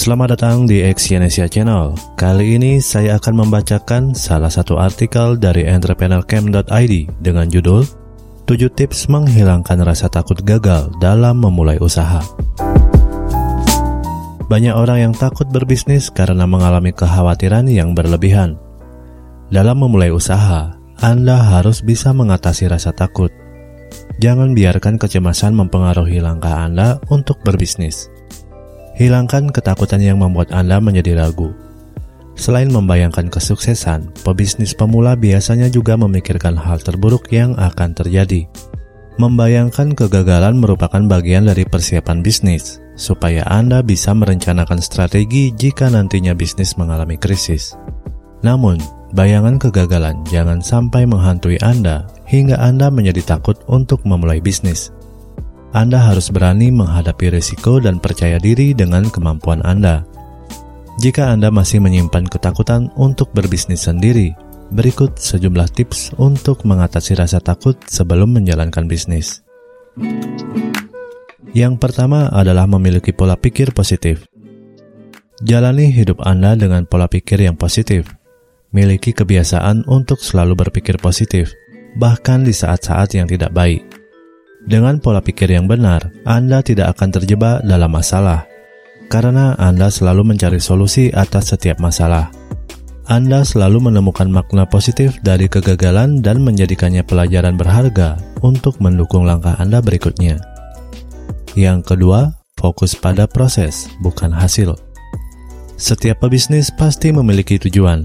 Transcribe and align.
Selamat 0.00 0.32
datang 0.32 0.64
di 0.64 0.80
Exyonesia 0.80 1.44
Channel. 1.44 1.92
Kali 2.16 2.56
ini 2.56 2.80
saya 2.80 3.20
akan 3.20 3.44
membacakan 3.44 4.16
salah 4.16 4.48
satu 4.48 4.80
artikel 4.80 5.36
dari 5.36 5.68
entrepreneurcamp.id 5.68 7.20
dengan 7.20 7.44
judul 7.52 7.84
7 8.48 8.80
tips 8.80 9.12
menghilangkan 9.12 9.76
rasa 9.84 10.08
takut 10.08 10.40
gagal 10.40 10.88
dalam 11.04 11.44
memulai 11.44 11.76
usaha. 11.84 12.24
Banyak 14.48 14.72
orang 14.72 15.04
yang 15.04 15.12
takut 15.12 15.44
berbisnis 15.52 16.08
karena 16.08 16.48
mengalami 16.48 16.96
kekhawatiran 16.96 17.68
yang 17.68 17.92
berlebihan. 17.92 18.56
Dalam 19.52 19.84
memulai 19.84 20.08
usaha, 20.08 20.80
Anda 21.04 21.60
harus 21.60 21.84
bisa 21.84 22.16
mengatasi 22.16 22.72
rasa 22.72 22.96
takut. 22.96 23.28
Jangan 24.16 24.56
biarkan 24.56 24.96
kecemasan 24.96 25.52
mempengaruhi 25.52 26.24
langkah 26.24 26.56
Anda 26.56 26.96
untuk 27.12 27.44
berbisnis. 27.44 28.08
Hilangkan 29.00 29.48
ketakutan 29.48 30.04
yang 30.04 30.20
membuat 30.20 30.52
Anda 30.52 30.76
menjadi 30.76 31.16
ragu. 31.16 31.56
Selain 32.36 32.68
membayangkan 32.68 33.32
kesuksesan, 33.32 34.12
pebisnis 34.20 34.76
pemula 34.76 35.16
biasanya 35.16 35.72
juga 35.72 35.96
memikirkan 35.96 36.52
hal 36.52 36.84
terburuk 36.84 37.32
yang 37.32 37.56
akan 37.56 37.96
terjadi. 37.96 38.44
Membayangkan 39.16 39.96
kegagalan 39.96 40.60
merupakan 40.60 41.00
bagian 41.00 41.48
dari 41.48 41.64
persiapan 41.64 42.20
bisnis, 42.20 42.76
supaya 42.92 43.40
Anda 43.48 43.80
bisa 43.80 44.12
merencanakan 44.12 44.84
strategi 44.84 45.48
jika 45.56 45.88
nantinya 45.88 46.36
bisnis 46.36 46.76
mengalami 46.76 47.16
krisis. 47.16 47.72
Namun, 48.44 48.76
bayangan 49.16 49.56
kegagalan 49.56 50.20
jangan 50.28 50.60
sampai 50.60 51.08
menghantui 51.08 51.56
Anda 51.64 52.04
hingga 52.28 52.60
Anda 52.60 52.92
menjadi 52.92 53.24
takut 53.24 53.64
untuk 53.64 54.04
memulai 54.04 54.44
bisnis. 54.44 54.92
Anda 55.70 56.02
harus 56.02 56.34
berani 56.34 56.74
menghadapi 56.74 57.30
risiko 57.30 57.78
dan 57.78 58.02
percaya 58.02 58.42
diri 58.42 58.74
dengan 58.74 59.06
kemampuan 59.06 59.62
Anda. 59.62 60.02
Jika 60.98 61.30
Anda 61.30 61.54
masih 61.54 61.78
menyimpan 61.78 62.26
ketakutan 62.26 62.90
untuk 62.98 63.30
berbisnis 63.30 63.86
sendiri, 63.86 64.34
berikut 64.74 65.14
sejumlah 65.18 65.70
tips 65.70 66.18
untuk 66.18 66.66
mengatasi 66.66 67.14
rasa 67.14 67.38
takut 67.38 67.78
sebelum 67.86 68.34
menjalankan 68.34 68.90
bisnis. 68.90 69.46
Yang 71.50 71.82
pertama 71.82 72.30
adalah 72.30 72.66
memiliki 72.66 73.14
pola 73.14 73.38
pikir 73.38 73.70
positif. 73.70 74.26
Jalani 75.42 75.90
hidup 75.90 76.22
Anda 76.22 76.58
dengan 76.58 76.86
pola 76.86 77.06
pikir 77.06 77.42
yang 77.46 77.54
positif. 77.54 78.06
Miliki 78.70 79.10
kebiasaan 79.10 79.86
untuk 79.90 80.22
selalu 80.22 80.54
berpikir 80.66 80.98
positif, 81.02 81.50
bahkan 81.98 82.46
di 82.46 82.54
saat-saat 82.54 83.18
yang 83.18 83.26
tidak 83.26 83.50
baik. 83.50 83.89
Dengan 84.60 85.00
pola 85.00 85.24
pikir 85.24 85.48
yang 85.48 85.64
benar, 85.64 86.12
Anda 86.28 86.60
tidak 86.60 86.96
akan 86.96 87.08
terjebak 87.16 87.64
dalam 87.64 87.88
masalah, 87.88 88.44
karena 89.08 89.56
Anda 89.56 89.88
selalu 89.88 90.36
mencari 90.36 90.60
solusi 90.60 91.08
atas 91.08 91.56
setiap 91.56 91.80
masalah. 91.80 92.28
Anda 93.08 93.42
selalu 93.42 93.90
menemukan 93.90 94.28
makna 94.28 94.68
positif 94.68 95.16
dari 95.24 95.48
kegagalan 95.48 96.20
dan 96.20 96.44
menjadikannya 96.44 97.02
pelajaran 97.02 97.56
berharga 97.56 98.20
untuk 98.44 98.78
mendukung 98.78 99.24
langkah 99.24 99.56
Anda 99.56 99.80
berikutnya. 99.80 100.38
Yang 101.56 101.96
kedua, 101.96 102.36
fokus 102.60 102.94
pada 102.94 103.26
proses, 103.26 103.88
bukan 104.04 104.30
hasil. 104.30 104.76
Setiap 105.80 106.22
pebisnis 106.22 106.68
pasti 106.70 107.10
memiliki 107.10 107.56
tujuan, 107.56 108.04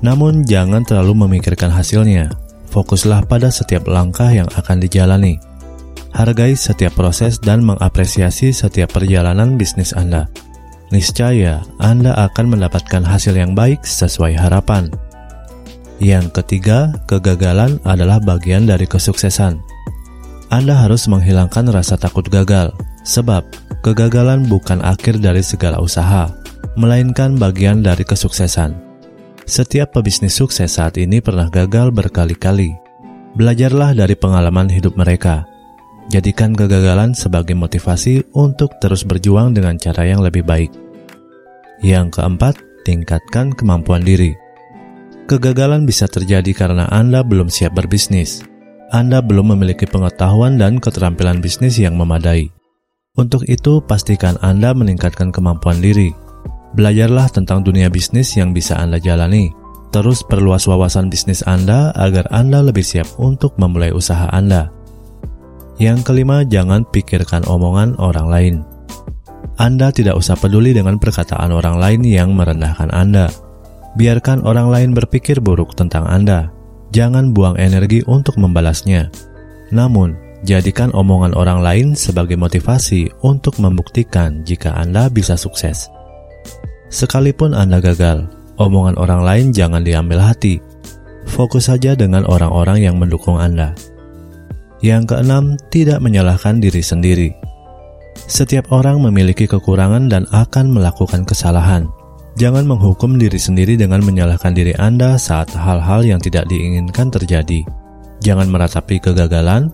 namun 0.00 0.42
jangan 0.48 0.82
terlalu 0.82 1.28
memikirkan 1.28 1.68
hasilnya. 1.68 2.32
Fokuslah 2.72 3.28
pada 3.28 3.52
setiap 3.52 3.84
langkah 3.84 4.32
yang 4.32 4.48
akan 4.56 4.80
dijalani 4.80 5.51
Hargai 6.12 6.52
setiap 6.52 6.92
proses 6.92 7.40
dan 7.40 7.64
mengapresiasi 7.64 8.52
setiap 8.52 8.92
perjalanan 9.00 9.56
bisnis 9.56 9.96
Anda. 9.96 10.28
Niscaya 10.92 11.64
Anda 11.80 12.12
akan 12.28 12.52
mendapatkan 12.52 13.00
hasil 13.00 13.32
yang 13.32 13.56
baik 13.56 13.80
sesuai 13.80 14.36
harapan. 14.36 14.92
Yang 16.04 16.36
ketiga, 16.36 16.92
kegagalan 17.08 17.80
adalah 17.88 18.20
bagian 18.20 18.68
dari 18.68 18.84
kesuksesan. 18.84 19.56
Anda 20.52 20.84
harus 20.84 21.08
menghilangkan 21.08 21.72
rasa 21.72 21.96
takut 21.96 22.28
gagal, 22.28 22.76
sebab 23.08 23.48
kegagalan 23.80 24.44
bukan 24.44 24.84
akhir 24.84 25.16
dari 25.16 25.40
segala 25.40 25.80
usaha, 25.80 26.28
melainkan 26.76 27.40
bagian 27.40 27.80
dari 27.80 28.04
kesuksesan. 28.04 28.76
Setiap 29.48 29.96
pebisnis 29.96 30.36
sukses 30.36 30.76
saat 30.76 31.00
ini 31.00 31.24
pernah 31.24 31.48
gagal 31.48 31.88
berkali-kali. 31.88 32.76
Belajarlah 33.32 33.96
dari 33.96 34.12
pengalaman 34.12 34.68
hidup 34.68 34.92
mereka 34.92 35.48
Jadikan 36.10 36.56
kegagalan 36.56 37.14
sebagai 37.14 37.54
motivasi 37.54 38.26
untuk 38.34 38.74
terus 38.82 39.06
berjuang 39.06 39.54
dengan 39.54 39.78
cara 39.78 40.02
yang 40.02 40.24
lebih 40.24 40.42
baik. 40.42 40.72
Yang 41.82 42.18
keempat, 42.18 42.54
tingkatkan 42.82 43.54
kemampuan 43.54 44.02
diri. 44.02 44.34
Kegagalan 45.30 45.86
bisa 45.86 46.10
terjadi 46.10 46.50
karena 46.50 46.90
Anda 46.90 47.22
belum 47.22 47.46
siap 47.46 47.78
berbisnis. 47.78 48.42
Anda 48.90 49.22
belum 49.22 49.54
memiliki 49.56 49.86
pengetahuan 49.86 50.58
dan 50.58 50.82
keterampilan 50.82 51.38
bisnis 51.38 51.78
yang 51.78 51.94
memadai. 51.94 52.50
Untuk 53.14 53.46
itu, 53.46 53.80
pastikan 53.84 54.36
Anda 54.42 54.74
meningkatkan 54.74 55.30
kemampuan 55.30 55.78
diri. 55.80 56.12
Belajarlah 56.72 57.28
tentang 57.30 57.62
dunia 57.62 57.92
bisnis 57.92 58.32
yang 58.36 58.50
bisa 58.52 58.76
Anda 58.76 58.98
jalani. 58.98 59.52
Terus 59.92 60.24
perluas 60.24 60.64
wawasan 60.64 61.12
bisnis 61.12 61.44
Anda 61.44 61.92
agar 61.92 62.28
Anda 62.32 62.64
lebih 62.64 62.84
siap 62.84 63.08
untuk 63.20 63.56
memulai 63.60 63.92
usaha 63.92 64.28
Anda. 64.32 64.81
Yang 65.82 66.06
kelima, 66.06 66.46
jangan 66.46 66.86
pikirkan 66.86 67.42
omongan 67.50 67.98
orang 67.98 68.26
lain. 68.30 68.54
Anda 69.58 69.90
tidak 69.90 70.14
usah 70.14 70.38
peduli 70.38 70.70
dengan 70.70 71.02
perkataan 71.02 71.50
orang 71.50 71.74
lain 71.74 72.06
yang 72.06 72.38
merendahkan 72.38 72.86
Anda. 72.94 73.26
Biarkan 73.98 74.46
orang 74.46 74.70
lain 74.70 74.90
berpikir 74.94 75.42
buruk 75.42 75.74
tentang 75.74 76.06
Anda. 76.06 76.54
Jangan 76.94 77.34
buang 77.34 77.58
energi 77.58 78.06
untuk 78.06 78.38
membalasnya. 78.38 79.10
Namun, 79.74 80.14
jadikan 80.46 80.94
omongan 80.94 81.34
orang 81.34 81.58
lain 81.58 81.86
sebagai 81.98 82.38
motivasi 82.38 83.10
untuk 83.26 83.58
membuktikan 83.58 84.46
jika 84.46 84.78
Anda 84.78 85.10
bisa 85.10 85.34
sukses. 85.34 85.90
Sekalipun 86.94 87.58
Anda 87.58 87.82
gagal, 87.82 88.30
omongan 88.54 88.94
orang 89.02 89.26
lain 89.26 89.46
jangan 89.50 89.82
diambil 89.82 90.22
hati. 90.30 90.62
Fokus 91.26 91.66
saja 91.66 91.98
dengan 91.98 92.22
orang-orang 92.22 92.86
yang 92.86 93.02
mendukung 93.02 93.42
Anda. 93.42 93.74
Yang 94.82 95.14
keenam, 95.14 95.54
tidak 95.70 96.02
menyalahkan 96.02 96.58
diri 96.58 96.82
sendiri. 96.82 97.30
Setiap 98.26 98.68
orang 98.74 98.98
memiliki 98.98 99.46
kekurangan 99.46 100.10
dan 100.10 100.26
akan 100.34 100.74
melakukan 100.74 101.22
kesalahan. 101.22 101.86
Jangan 102.34 102.64
menghukum 102.64 103.20
diri 103.20 103.36
sendiri 103.36 103.78
dengan 103.78 104.02
menyalahkan 104.02 104.56
diri 104.56 104.72
Anda 104.74 105.20
saat 105.20 105.52
hal-hal 105.52 106.02
yang 106.02 106.18
tidak 106.18 106.48
diinginkan 106.48 107.12
terjadi. 107.12 107.62
Jangan 108.24 108.48
meratapi 108.48 108.98
kegagalan. 108.98 109.70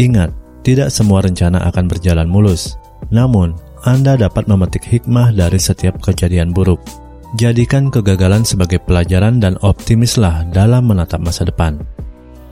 Ingat, 0.00 0.32
tidak 0.66 0.90
semua 0.90 1.20
rencana 1.20 1.60
akan 1.70 1.86
berjalan 1.86 2.26
mulus. 2.26 2.74
Namun, 3.12 3.54
Anda 3.84 4.16
dapat 4.16 4.48
memetik 4.48 4.84
hikmah 4.84 5.32
dari 5.32 5.60
setiap 5.60 6.00
kejadian 6.00 6.52
buruk. 6.56 6.80
Jadikan 7.38 7.92
kegagalan 7.92 8.42
sebagai 8.42 8.82
pelajaran 8.82 9.38
dan 9.38 9.54
optimislah 9.62 10.48
dalam 10.50 10.90
menatap 10.90 11.22
masa 11.22 11.46
depan. 11.46 11.78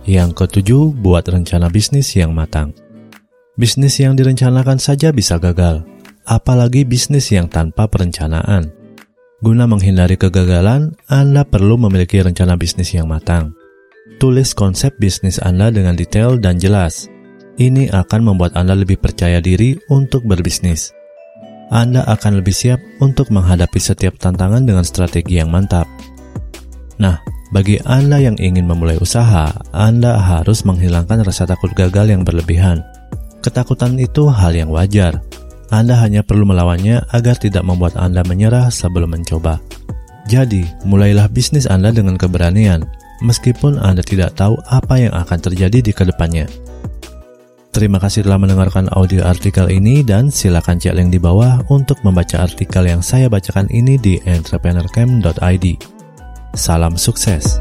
Yang 0.08 0.40
ketujuh, 0.40 0.96
buat 1.04 1.28
rencana 1.28 1.68
bisnis 1.68 2.16
yang 2.16 2.32
matang. 2.32 2.72
Bisnis 3.60 4.00
yang 4.00 4.16
direncanakan 4.16 4.80
saja 4.80 5.12
bisa 5.12 5.36
gagal, 5.36 5.84
apalagi 6.24 6.88
bisnis 6.88 7.28
yang 7.28 7.44
tanpa 7.44 7.84
perencanaan. 7.92 8.72
Guna 9.44 9.68
menghindari 9.68 10.16
kegagalan, 10.16 10.96
Anda 11.12 11.44
perlu 11.44 11.76
memiliki 11.76 12.24
rencana 12.24 12.56
bisnis 12.56 12.96
yang 12.96 13.04
matang. 13.04 13.52
Tulis 14.16 14.56
konsep 14.56 14.96
bisnis 14.96 15.36
Anda 15.44 15.68
dengan 15.68 15.92
detail 15.92 16.40
dan 16.40 16.56
jelas. 16.56 17.12
Ini 17.60 17.92
akan 17.92 18.32
membuat 18.32 18.56
Anda 18.56 18.80
lebih 18.80 19.04
percaya 19.04 19.44
diri 19.44 19.76
untuk 19.92 20.24
berbisnis. 20.24 20.88
Anda 21.68 22.08
akan 22.08 22.40
lebih 22.40 22.56
siap 22.56 22.80
untuk 23.04 23.28
menghadapi 23.28 23.76
setiap 23.76 24.16
tantangan 24.16 24.64
dengan 24.64 24.88
strategi 24.88 25.36
yang 25.36 25.52
mantap. 25.52 25.84
Nah, 26.96 27.20
bagi 27.48 27.80
Anda 27.88 28.20
yang 28.20 28.36
ingin 28.36 28.68
memulai 28.68 29.00
usaha, 29.00 29.48
Anda 29.72 30.20
harus 30.20 30.68
menghilangkan 30.68 31.24
rasa 31.24 31.48
takut 31.48 31.72
gagal 31.72 32.12
yang 32.12 32.20
berlebihan. 32.20 32.84
Ketakutan 33.40 33.96
itu 33.96 34.28
hal 34.28 34.52
yang 34.52 34.68
wajar. 34.68 35.24
Anda 35.72 35.96
hanya 36.00 36.20
perlu 36.20 36.44
melawannya 36.44 37.08
agar 37.12 37.40
tidak 37.40 37.64
membuat 37.64 37.96
Anda 37.96 38.20
menyerah 38.24 38.68
sebelum 38.68 39.16
mencoba. 39.16 39.60
Jadi, 40.28 40.68
mulailah 40.84 41.32
bisnis 41.32 41.64
Anda 41.64 41.88
dengan 41.88 42.20
keberanian, 42.20 42.84
meskipun 43.24 43.80
Anda 43.80 44.04
tidak 44.04 44.36
tahu 44.36 44.60
apa 44.68 45.00
yang 45.00 45.16
akan 45.16 45.38
terjadi 45.40 45.80
di 45.80 45.92
ke 45.92 46.04
depannya. 46.04 46.44
Terima 47.72 48.00
kasih 48.00 48.28
telah 48.28 48.40
mendengarkan 48.40 48.92
audio 48.92 49.24
artikel 49.24 49.68
ini 49.72 50.04
dan 50.04 50.32
silakan 50.32 50.80
cek 50.80 50.92
link 50.98 51.16
di 51.16 51.20
bawah 51.20 51.64
untuk 51.72 52.00
membaca 52.04 52.44
artikel 52.44 52.84
yang 52.84 53.00
saya 53.00 53.28
bacakan 53.28 53.68
ini 53.72 53.96
di 53.96 54.20
entrepreneurcamp.id. 54.24 55.97
Salam 56.58 56.98
sukses. 56.98 57.60